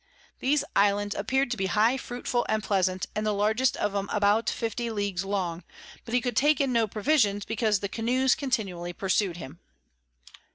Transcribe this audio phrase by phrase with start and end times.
[0.39, 4.49] These Islands appear'd to be high, fruitful, and pleasant, and the largest of 'em about
[4.49, 5.63] 50 Leagues long;
[6.05, 9.59] but he could take in no Provisions, because the Canoes continually pursu'd him.